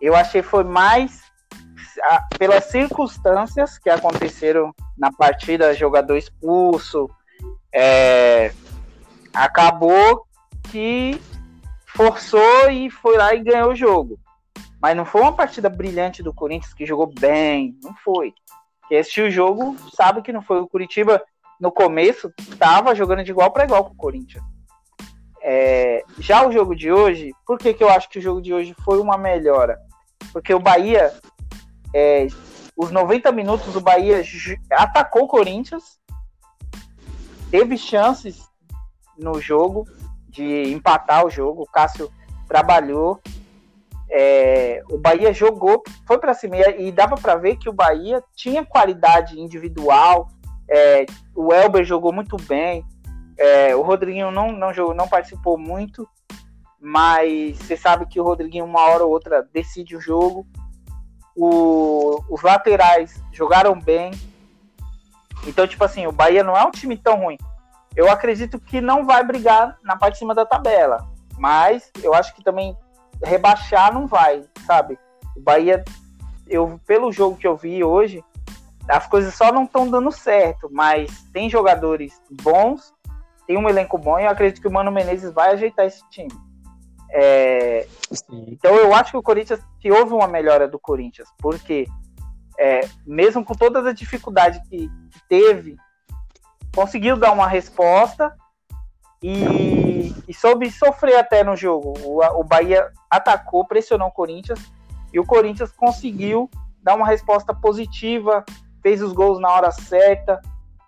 [0.01, 1.23] Eu achei foi mais
[2.03, 7.09] a, pelas circunstâncias que aconteceram na partida, jogador expulso,
[7.73, 8.53] é,
[9.35, 10.27] acabou
[10.71, 11.21] que
[11.97, 14.21] forçou e foi lá e ganhou o jogo.
[14.81, 18.35] Mas não foi uma partida brilhante do Corinthians que jogou bem, não foi.
[18.87, 20.61] Quem assistiu o jogo sabe que não foi.
[20.61, 21.23] O Curitiba,
[21.59, 24.45] no começo, estava jogando de igual para igual com o Corinthians.
[25.43, 28.53] É, já o jogo de hoje, por que, que eu acho que o jogo de
[28.53, 29.79] hoje foi uma melhora?
[30.33, 31.15] Porque o Bahia,
[31.95, 32.27] é,
[32.77, 34.23] os 90 minutos, o Bahia
[34.71, 35.99] atacou o Corinthians,
[37.51, 38.47] teve chances
[39.17, 39.87] no jogo
[40.37, 41.63] de empatar o jogo.
[41.63, 42.11] O Cássio
[42.47, 43.21] trabalhou,
[44.11, 48.65] é, o Bahia jogou, foi para cima e dava para ver que o Bahia tinha
[48.65, 50.29] qualidade individual.
[50.69, 52.85] É, o Elber jogou muito bem,
[53.39, 56.09] é, o Rodriguinho não, não, jogou, não participou muito,
[56.81, 60.47] mas você sabe que o Rodriguinho, uma hora ou outra, decide o jogo.
[61.35, 64.13] O, os laterais jogaram bem.
[65.47, 67.37] Então, tipo assim, o Bahia não é um time tão ruim.
[67.97, 71.09] Eu acredito que não vai brigar na parte de cima da tabela.
[71.39, 72.77] Mas eu acho que também
[73.23, 74.99] rebaixar não vai, sabe?
[75.35, 75.83] O Bahia,
[76.47, 78.23] eu, pelo jogo que eu vi hoje,
[78.89, 82.95] as coisas só não estão dando certo, mas tem jogadores bons,
[83.47, 86.33] tem um elenco bom e eu acredito que o Mano Menezes vai ajeitar esse time.
[87.11, 87.87] É,
[88.49, 91.87] então eu acho que o Corinthians, que houve uma melhora do Corinthians, porque
[92.59, 95.77] é, mesmo com todas as dificuldades que, que teve,
[96.77, 98.37] conseguiu dar uma resposta
[99.23, 101.95] e, e soube sofrer até no jogo.
[102.05, 104.61] O, o Bahia atacou, pressionou o Corinthians
[105.11, 106.51] e o Corinthians conseguiu
[106.83, 108.45] dar uma resposta positiva,
[108.83, 110.39] fez os gols na hora certa.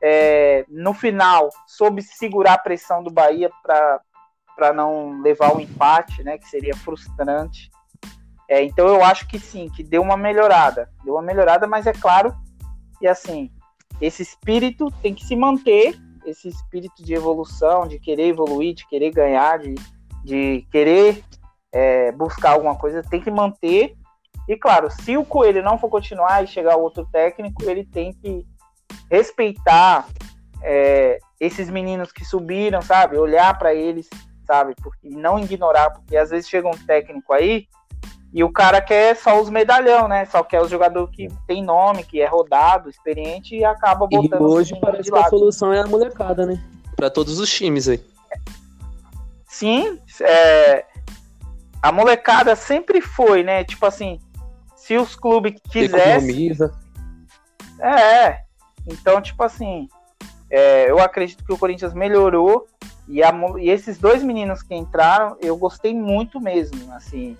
[0.01, 6.37] É, no final, soube segurar a pressão do Bahia para não levar o empate, né,
[6.37, 7.71] que seria frustrante.
[8.47, 10.91] É, então eu acho que sim, que deu uma melhorada.
[11.03, 12.37] Deu uma melhorada, mas é claro
[13.01, 13.51] E assim,
[14.01, 19.11] esse espírito tem que se manter, esse espírito de evolução, de querer evoluir, de querer
[19.11, 19.75] ganhar, de,
[20.25, 21.23] de querer
[21.73, 23.97] é, buscar alguma coisa, tem que manter.
[24.47, 28.47] E claro, se o Coelho não for continuar e chegar outro técnico, ele tem que
[29.11, 30.07] respeitar
[30.63, 33.19] é, esses meninos que subiram, sabe?
[33.19, 34.09] Olhar para eles,
[34.47, 34.75] sabe?
[34.83, 37.67] Porque não ignorar, porque às vezes chega um técnico aí
[38.33, 40.25] e o cara quer só os medalhão, né?
[40.27, 44.41] Só quer o jogador que tem nome, que é rodado, experiente e acaba botando.
[44.41, 46.63] E hoje parece que a solução é a molecada, né?
[46.95, 48.01] Para todos os times aí.
[49.47, 50.85] Sim, é,
[51.83, 53.65] a molecada sempre foi, né?
[53.65, 54.21] Tipo assim,
[54.77, 56.53] se os clubes quisessem.
[57.81, 58.41] É,
[58.87, 59.89] então, tipo assim,
[60.51, 62.67] é, eu acredito que o Corinthians melhorou
[63.09, 67.37] e, a, e, esses dois meninos que entraram, eu gostei muito mesmo, assim.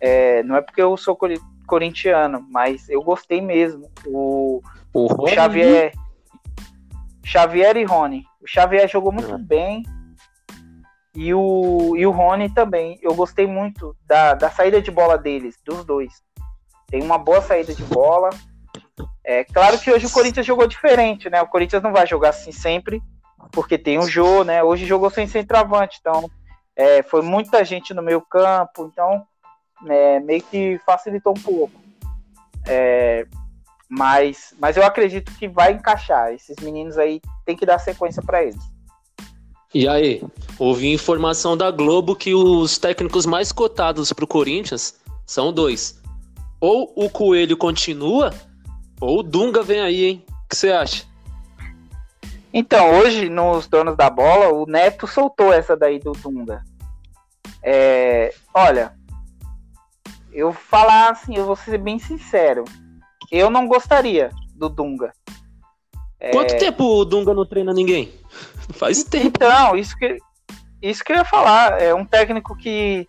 [0.00, 1.18] É, não é porque eu sou
[1.66, 3.90] corintiano, mas eu gostei mesmo.
[4.06, 4.62] O,
[4.94, 5.92] o, o Xavier,
[7.24, 8.24] Xavier e Rony.
[8.40, 9.44] O Xavier jogou muito uhum.
[9.44, 9.84] bem.
[11.14, 12.98] E o, e o Rony também.
[13.02, 16.22] Eu gostei muito da, da saída de bola deles, dos dois.
[16.86, 18.30] Tem uma boa saída de bola.
[19.22, 21.40] É claro que hoje o Corinthians jogou diferente, né?
[21.42, 23.02] O Corinthians não vai jogar assim sempre,
[23.52, 24.62] porque tem o Jô, né?
[24.62, 26.28] Hoje jogou sem centroavante, então
[26.74, 29.24] é, foi muita gente no meio campo, então
[29.86, 31.80] é, meio que facilitou um pouco.
[32.66, 33.26] É,
[33.88, 36.32] mas, mas eu acredito que vai encaixar.
[36.32, 38.62] Esses meninos aí tem que dar sequência para eles.
[39.72, 40.22] E aí,
[40.58, 46.00] ouvi informação da Globo que os técnicos mais cotados para o Corinthians são dois.
[46.60, 48.34] Ou o Coelho continua,
[49.00, 50.24] ou o Dunga vem aí, hein?
[50.28, 51.04] O que você acha?
[52.52, 56.64] Então, hoje, nos Donos da Bola, o Neto soltou essa daí do Dunga.
[57.62, 58.92] É, olha,
[60.32, 62.64] eu falar assim, eu vou ser bem sincero.
[63.30, 65.12] Eu não gostaria do Dunga.
[66.32, 66.56] Quanto é...
[66.56, 68.12] tempo o Dunga não treina ninguém?
[68.74, 69.26] Faz tempo.
[69.26, 70.18] Então, isso que,
[70.82, 71.80] isso que eu ia falar.
[71.80, 73.06] É um técnico que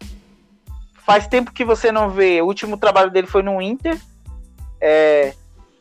[1.05, 2.41] faz tempo que você não vê.
[2.41, 3.99] O último trabalho dele foi no Inter.
[4.79, 5.33] É,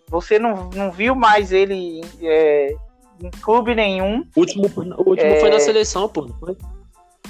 [0.09, 2.75] você não, não viu mais ele é,
[3.23, 4.27] em clube nenhum.
[4.35, 5.41] O último, o último é...
[5.41, 6.57] foi na seleção, pô, foi?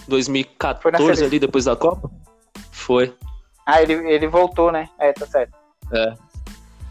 [0.08, 2.10] 2014 foi ali, depois da Copa?
[2.72, 3.14] Foi.
[3.64, 4.88] Ah, ele, ele voltou, né?
[4.98, 5.54] É, tá certo.
[5.92, 6.14] É.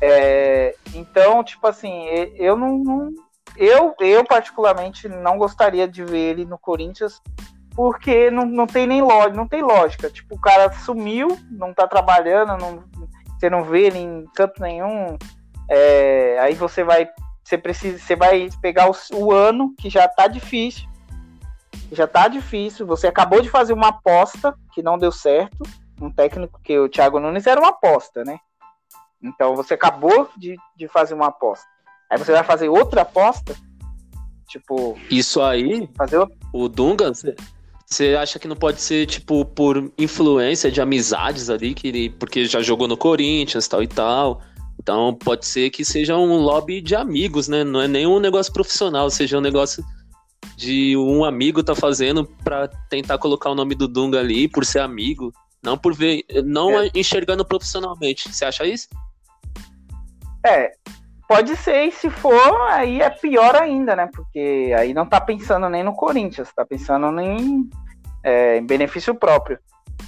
[0.01, 2.05] é então, tipo assim,
[2.35, 3.09] eu não, não,
[3.55, 7.21] eu, eu particularmente não gostaria de ver ele no Corinthians
[7.75, 10.09] porque não, não tem nem lógica, não tem lógica.
[10.09, 12.83] Tipo, o cara sumiu, não tá trabalhando, não,
[13.37, 15.17] você não vê ele em canto nenhum.
[15.69, 17.07] É, aí você vai,
[17.43, 20.89] você precisa, você vai pegar o, o ano que já tá difícil,
[21.91, 22.85] já tá difícil.
[22.85, 25.63] Você acabou de fazer uma aposta que não deu certo
[26.01, 28.39] um técnico que o Thiago Nunes era uma aposta, né?
[29.21, 31.65] Então você acabou de, de fazer uma aposta.
[32.09, 33.55] Aí você vai fazer outra aposta?
[34.47, 34.97] Tipo.
[35.11, 35.87] Isso aí?
[35.95, 36.35] Fazer outra...
[36.51, 37.11] O Dunga,
[37.85, 42.45] você acha que não pode ser, tipo, por influência de amizades ali, que ele, porque
[42.45, 44.41] já jogou no Corinthians tal e tal.
[44.79, 47.63] Então pode ser que seja um lobby de amigos, né?
[47.63, 49.83] Não é nem um negócio profissional, seja um negócio
[50.55, 54.79] de um amigo tá fazendo para tentar colocar o nome do Dunga ali por ser
[54.79, 55.33] amigo.
[55.61, 56.89] Não por ver, não é.
[56.95, 58.33] enxergando profissionalmente.
[58.33, 58.87] Você acha isso?
[60.45, 60.71] É,
[61.27, 64.09] pode ser, e se for, aí é pior ainda, né?
[64.13, 67.69] Porque aí não tá pensando nem no Corinthians, tá pensando nem
[68.23, 69.59] é, em benefício próprio.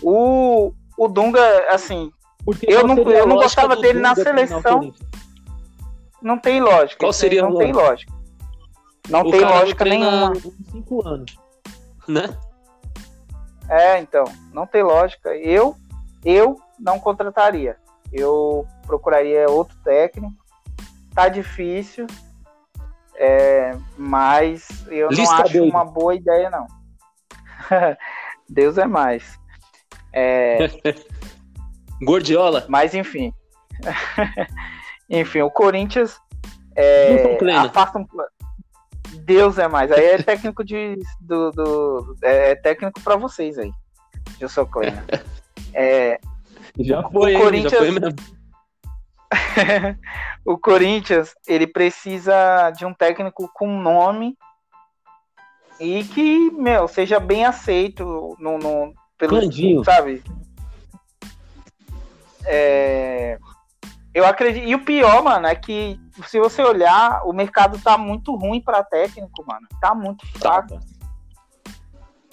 [0.01, 2.11] O, o Dunga, assim,
[2.45, 4.93] Porque eu não, eu não gostava dele na seleção.
[6.21, 6.99] Não tem lógica.
[6.99, 8.13] Qual seria Não tem lógica.
[9.09, 10.33] Não o tem lógica nenhuma.
[10.71, 11.35] Cinco anos,
[12.07, 12.29] né?
[13.71, 15.33] É, então, não tem lógica.
[15.33, 15.77] Eu,
[16.25, 17.77] eu não contrataria.
[18.11, 20.35] Eu procuraria outro técnico.
[21.15, 22.05] Tá difícil,
[23.15, 25.69] é, mas eu Lista não acho doido.
[25.69, 26.67] uma boa ideia, não.
[28.49, 29.39] Deus é mais.
[30.11, 30.57] É...
[32.03, 32.65] Gordiola.
[32.67, 33.33] Mas enfim.
[35.09, 36.19] enfim, o Corinthians
[36.75, 38.07] é, afasta um,
[39.31, 39.91] Deus é mais.
[39.91, 40.97] Aí é técnico de.
[41.19, 43.71] Do, do é, é técnico para vocês aí.
[44.39, 45.05] Eu sou Kleina.
[45.73, 46.19] É,
[46.79, 48.15] já foi, o Corinthians, já foi mesmo.
[50.45, 54.37] o Corinthians, ele precisa de um técnico com nome
[55.79, 59.83] e que, meu, seja bem aceito no, no pelo, Candinho.
[59.83, 60.21] sabe?
[62.45, 63.37] É,
[64.13, 64.67] eu acredito.
[64.67, 68.83] E o pior, mano, é que se você olhar, o mercado tá muito ruim para
[68.83, 69.67] técnico, mano.
[69.79, 70.79] Tá muito fraco.
[70.79, 70.91] Tá.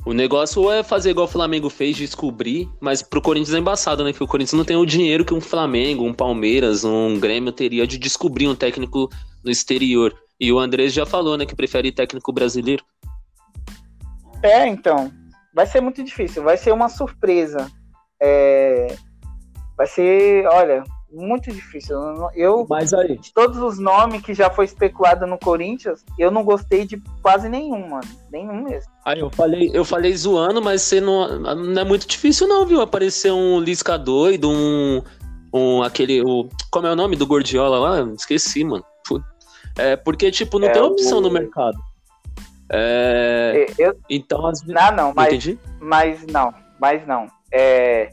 [0.04, 4.12] O negócio é fazer igual o Flamengo fez, descobrir, mas pro Corinthians é embaçado, né?
[4.12, 7.86] Que o Corinthians não tem o dinheiro que um Flamengo, um Palmeiras, um Grêmio teria
[7.86, 9.08] de descobrir um técnico
[9.44, 10.14] no exterior.
[10.40, 12.84] E o Andrés já falou, né, que prefere técnico brasileiro.
[14.42, 15.12] É, então.
[15.52, 17.70] Vai ser muito difícil, vai ser uma surpresa.
[18.22, 18.94] É...
[19.76, 21.96] Vai ser, olha, muito difícil.
[22.34, 23.18] Eu, Mas aí.
[23.18, 27.48] de todos os nomes que já foi especulado no Corinthians, eu não gostei de quase
[27.48, 28.08] nenhum, mano.
[28.30, 28.90] Nenhum mesmo.
[29.04, 32.80] Aí eu falei, eu falei zoando, mas você não, não é muito difícil, não, viu?
[32.80, 35.02] Aparecer um Lisca doido, um.
[35.52, 36.22] um aquele.
[36.22, 38.12] O, como é o nome do Gordiola lá?
[38.12, 38.84] Esqueci, mano.
[39.76, 41.20] É, porque, tipo, não é tem opção o...
[41.20, 41.78] no mercado.
[42.70, 45.58] É, eu, então, as Não, não, mas, Entendi?
[45.80, 47.26] mas não, mas não.
[47.50, 48.12] É,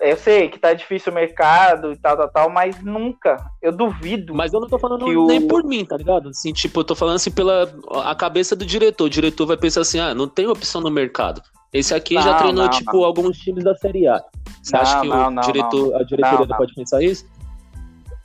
[0.00, 4.34] eu sei que tá difícil o mercado e tal, tal, tal, mas nunca, eu duvido.
[4.34, 5.48] Mas eu não tô falando nem o...
[5.48, 6.28] por mim, tá ligado?
[6.28, 7.72] Assim, tipo, eu tô falando assim pela
[8.04, 9.04] a cabeça do diretor.
[9.04, 11.42] O diretor vai pensar assim, ah, não tem opção no mercado.
[11.72, 13.04] Esse aqui não, já treinou, não, tipo, não.
[13.04, 14.20] alguns times da Série A.
[14.62, 17.24] Você acha que o diretor, a diretoria pode pensar isso?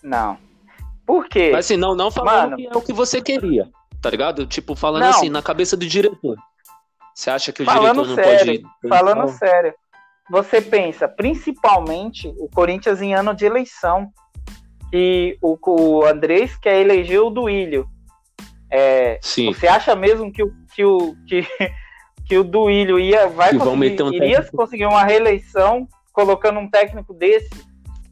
[0.04, 0.38] Não.
[1.06, 1.52] Por quê?
[1.52, 3.70] Mas assim, não, não falando Mano, que é o que você queria
[4.06, 4.46] tá ligado?
[4.46, 6.38] Tipo, falando assim, na cabeça do diretor.
[7.16, 8.88] Você acha que o falando diretor não sério, pode.
[8.88, 9.74] Falando sério.
[10.30, 14.10] Você pensa, principalmente o Corinthians em ano de eleição,
[14.90, 17.88] que o, o Andrés quer eleger o Duílio.
[18.70, 19.54] É, Sim.
[19.54, 21.48] Você acha mesmo que o, que o, que,
[22.26, 24.58] que o Duílio ia, vai conseguir, um iria técnico.
[24.58, 27.50] conseguir uma reeleição colocando um técnico desse?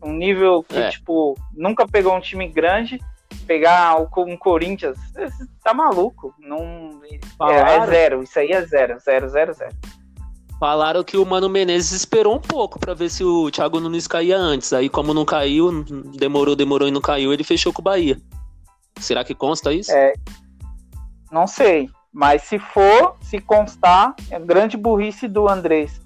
[0.02, 0.90] Um nível que, é.
[0.90, 3.00] tipo, nunca pegou um time grande
[3.48, 4.98] pegar um Corinthians,
[5.64, 6.34] tá maluco.
[6.40, 7.02] Não,
[7.50, 9.76] é, é, zero, isso aí é zero, zero, zero, zero.
[10.64, 14.38] Falaram que o Mano Menezes esperou um pouco para ver se o Thiago Nunes caía
[14.38, 14.72] antes.
[14.72, 15.84] Aí, como não caiu,
[16.18, 18.18] demorou, demorou e não caiu, ele fechou com o Bahia.
[18.98, 19.92] Será que consta isso?
[19.92, 20.14] É,
[21.30, 21.90] não sei.
[22.14, 26.00] Mas se for, se constar, é grande burrice do Andrés.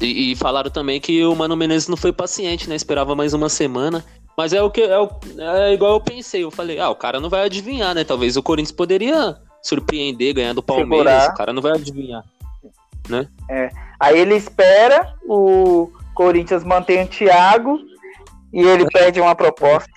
[0.00, 2.76] E, e, falaram também que o Mano Menezes não foi paciente, né?
[2.76, 4.04] Esperava mais uma semana.
[4.38, 6.44] Mas é o que é, o, é igual eu pensei.
[6.44, 8.04] Eu falei, ah, o cara não vai adivinhar, né?
[8.04, 11.12] Talvez o Corinthians poderia surpreender ganhando o Palmeiras.
[11.12, 11.34] Segurar.
[11.34, 12.24] O cara não vai adivinhar,
[13.08, 13.28] né?
[13.50, 13.70] É.
[14.00, 17.78] Aí ele espera o Corinthians mantém o Thiago
[18.52, 19.90] e ele pede uma proposta.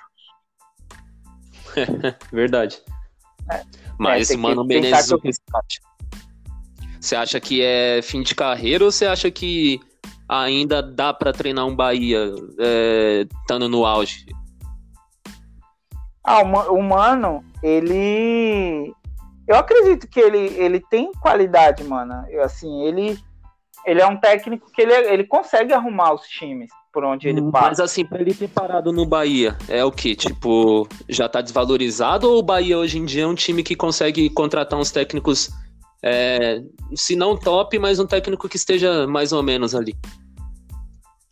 [2.31, 2.81] Verdade.
[3.51, 3.61] É.
[3.99, 5.87] Mas, é, mano, Menezes, o que você acha?
[6.99, 9.79] Você acha que é fim de carreira ou você acha que
[10.27, 14.25] ainda dá para treinar um Bahia é, estando no auge?
[16.23, 18.93] Ah, o Mano, ele.
[19.47, 22.25] Eu acredito que ele, ele tem qualidade, mano.
[22.29, 23.17] Eu, assim, ele,
[23.85, 27.67] ele é um técnico que ele, ele consegue arrumar os times por onde ele passa.
[27.69, 30.15] Mas assim, pra ele ter parado no Bahia, é o que?
[30.15, 34.29] Tipo, já tá desvalorizado ou o Bahia hoje em dia é um time que consegue
[34.29, 35.49] contratar uns técnicos
[36.03, 36.61] é,
[36.95, 39.95] se não top, mas um técnico que esteja mais ou menos ali.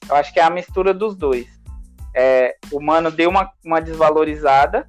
[0.07, 1.47] Eu acho que é a mistura dos dois.
[2.15, 4.87] É, o Mano deu uma, uma desvalorizada,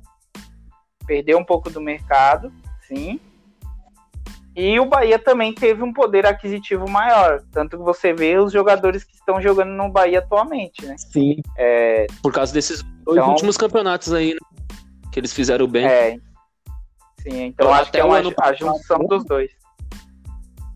[1.06, 2.52] perdeu um pouco do mercado,
[2.86, 3.20] sim.
[4.56, 7.42] E o Bahia também teve um poder aquisitivo maior.
[7.52, 10.96] Tanto que você vê os jogadores que estão jogando no Bahia atualmente, né?
[10.96, 11.42] Sim.
[11.58, 12.06] É...
[12.22, 14.38] Por causa desses dois então, últimos campeonatos aí, né?
[15.12, 15.84] Que eles fizeram bem.
[15.86, 16.12] É.
[17.18, 19.50] Sim, então, então acho que é uma, a junção dos dois.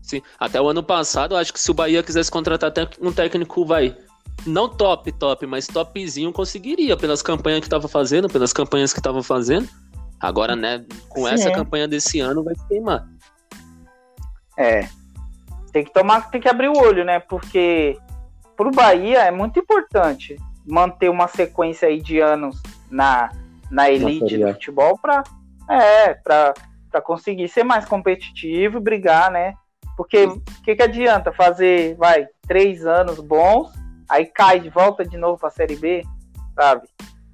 [0.03, 0.21] Sim.
[0.39, 3.97] Até o ano passado, acho que se o Bahia quisesse contratar um técnico, vai.
[4.45, 9.23] Não top, top, mas topzinho conseguiria, pelas campanhas que estava fazendo, pelas campanhas que estava
[9.23, 9.67] fazendo.
[10.21, 11.33] Agora, né, com Sim.
[11.33, 13.07] essa campanha desse ano, vai se queimar.
[14.57, 14.87] É.
[15.71, 17.19] Tem que tomar, tem que abrir o olho, né?
[17.19, 17.97] Porque
[18.55, 23.31] pro Bahia é muito importante manter uma sequência aí de anos na,
[23.69, 25.23] na elite do futebol para
[25.69, 29.53] é, para conseguir ser mais competitivo e brigar, né?
[29.95, 33.71] Porque o que, que adianta fazer, vai, três anos bons,
[34.09, 36.03] aí cai de volta de novo para a Série B,
[36.55, 36.87] sabe?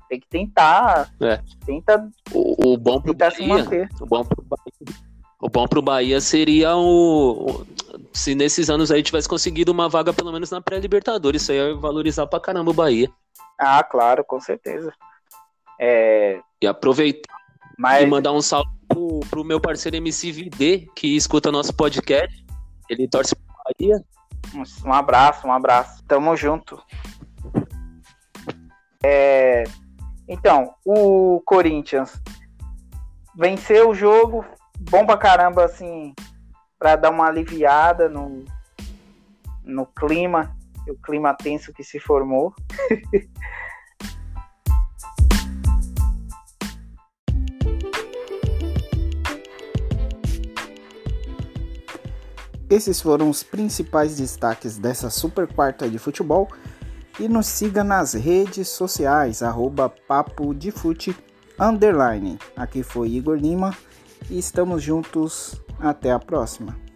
[0.09, 1.11] Tem que tentar.
[1.19, 1.41] É.
[1.65, 3.89] Tenta, o, o bom pro Bahia, se manter.
[3.99, 4.97] O bom pro Bahia,
[5.39, 7.65] o bom pro Bahia seria o,
[8.11, 11.75] se nesses anos aí tivesse conseguido uma vaga pelo menos na pré-libertadores, isso aí ia
[11.75, 13.09] valorizar pra caramba o Bahia.
[13.59, 14.91] Ah, claro, com certeza.
[15.79, 16.39] É...
[16.61, 17.35] E aproveitar
[17.77, 18.03] Mas...
[18.03, 22.45] e mandar um salve pro, pro meu parceiro MCVD, que escuta nosso podcast.
[22.89, 24.03] Ele torce pro Bahia.
[24.85, 26.03] Um abraço, um abraço.
[26.05, 26.81] Tamo junto.
[29.03, 29.63] É,
[30.27, 32.21] então, o Corinthians
[33.35, 34.43] venceu o jogo,
[34.79, 36.13] bom pra caramba, assim,
[36.77, 38.43] pra dar uma aliviada no,
[39.63, 40.55] no clima,
[40.87, 42.53] o clima tenso que se formou.
[52.69, 56.49] Esses foram os principais destaques dessa super quarta de futebol.
[57.19, 61.15] E nos siga nas redes sociais, arroba Papo de Fute
[61.59, 62.37] underline.
[62.55, 63.75] Aqui foi Igor Lima
[64.29, 65.59] e estamos juntos.
[65.79, 66.86] Até a próxima.